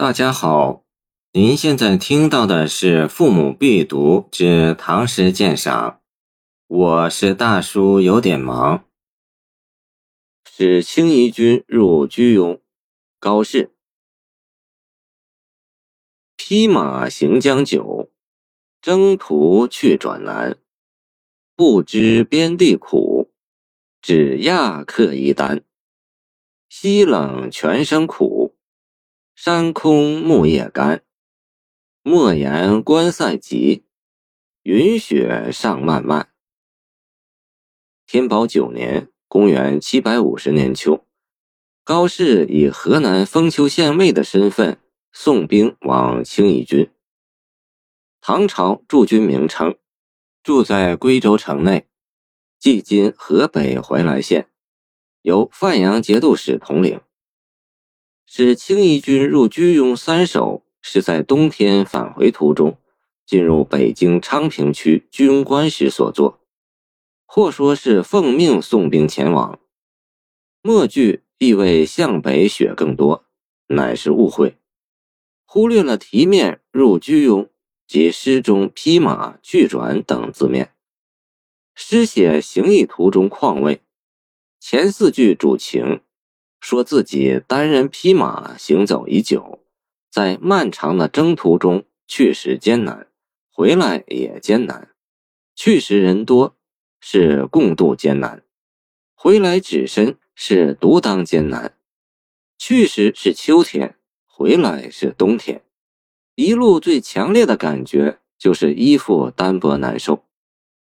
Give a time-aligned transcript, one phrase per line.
[0.00, 0.84] 大家好，
[1.32, 5.90] 您现在听到的是《父母必读之唐诗鉴赏》，
[6.68, 8.84] 我是大叔，有点忙。
[10.48, 12.60] 使青夷军入居庸，
[13.18, 13.74] 高适。
[16.36, 18.08] 披马行将久，
[18.80, 20.56] 征途去转难。
[21.56, 23.32] 不知边地苦，
[24.00, 25.64] 只压客一担。
[26.68, 28.47] 西冷泉声苦。
[29.40, 31.04] 山空木叶干，
[32.02, 33.84] 莫言关塞急，
[34.64, 36.30] 云雪上漫漫。
[38.04, 41.06] 天宝九年（公元750年秋），
[41.84, 44.80] 高适以河南封丘县尉的身份
[45.12, 46.90] 送兵往清夷军。
[48.20, 49.78] 唐朝驻军名称，
[50.42, 51.86] 住在归州城内，
[52.58, 54.50] 即今河北怀来县，
[55.22, 57.00] 由范阳节度使统领。
[58.30, 62.76] 使青衣军入居庸三守，是在冬天返回途中，
[63.24, 66.38] 进入北京昌平区居庸关时所作，
[67.24, 69.58] 或说是奉命送兵前往。
[70.60, 73.24] 末句意味向北雪更多，
[73.68, 74.58] 乃是误会，
[75.46, 77.48] 忽略了题面入居庸
[77.86, 80.74] 及诗中披马去转等字面。
[81.74, 83.80] 诗写行役途中况味，
[84.60, 86.02] 前四句主情。
[86.60, 89.60] 说自己单人匹马行走已久，
[90.10, 93.06] 在漫长的征途中去时艰难，
[93.50, 94.90] 回来也艰难。
[95.54, 96.56] 去时人多
[97.00, 98.42] 是共度艰难，
[99.14, 101.74] 回来只身是独当艰难。
[102.58, 105.62] 去时是秋天，回来是冬天。
[106.34, 110.24] 一路最强烈的感觉就是衣服单薄难受，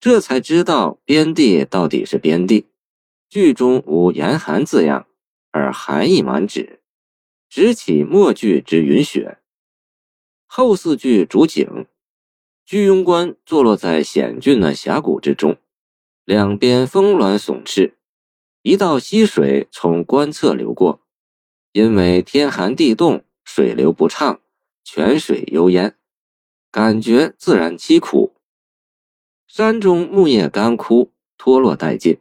[0.00, 2.66] 这才知道边地到底是边地。
[3.28, 5.06] 剧中无严寒字样。
[5.54, 6.80] 而寒意满纸，
[7.48, 9.38] 直起末句之云雪。
[10.46, 11.86] 后四句主景，
[12.64, 15.56] 居庸关坐落在险峻的峡谷之中，
[16.24, 17.92] 两边峰峦耸峙，
[18.62, 21.02] 一道溪水从关侧流过。
[21.70, 24.40] 因为天寒地冻，水流不畅，
[24.82, 25.96] 泉水幽烟，
[26.72, 28.34] 感觉自然凄苦。
[29.46, 32.18] 山中木叶干枯，脱落殆尽，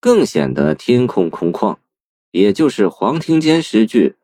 [0.00, 1.76] 更显得天空空旷。
[2.34, 4.16] 也就是黄庭坚诗句，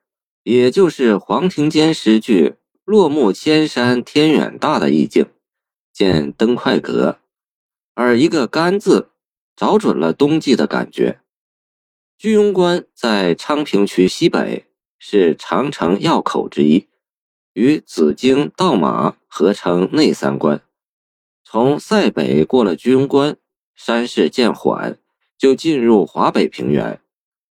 [0.42, 5.26] 也就是黄庭坚诗句“落木千山天远大”的意境，
[5.92, 7.20] 见登快阁。
[7.94, 9.10] 而一个“干”字，
[9.54, 11.20] 找准了冬季的感觉。
[12.18, 14.66] 居庸关在昌平区西北，
[14.98, 16.88] 是长城要口之一，
[17.52, 20.60] 与紫荆、道马合称内三关。
[21.44, 23.36] 从塞北过了居庸关，
[23.76, 24.98] 山势渐缓，
[25.38, 27.00] 就进入华北平原。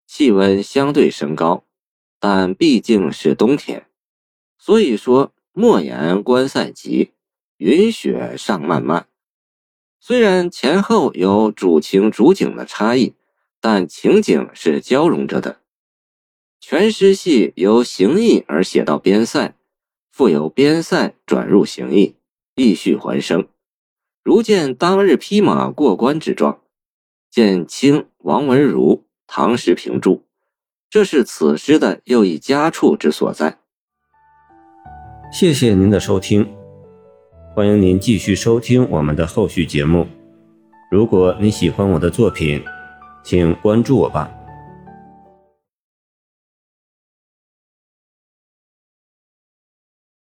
[0.09, 1.65] 气温相对升高，
[2.19, 3.87] 但毕竟是冬天，
[4.57, 7.11] 所以说莫言关塞急，
[7.59, 9.07] 云雪上漫漫。
[10.01, 13.13] 虽然前后有主情主景的差异，
[13.61, 15.61] 但情景是交融着的。
[16.59, 19.55] 全诗系由行役而写到边塞，
[20.11, 22.17] 复由边塞转入行役，
[22.55, 23.47] 意绪还生，
[24.25, 26.63] 如见当日披马过关之状。
[27.31, 29.08] 见清王文如。
[29.29, 30.25] 唐诗评注，
[30.89, 33.59] 这是此诗的又一佳处之所在。
[35.31, 36.49] 谢谢您的收听，
[37.55, 40.07] 欢迎您继续收听我们的后续节目。
[40.91, 42.65] 如果你喜欢我的作品，
[43.23, 44.33] 请关注我吧。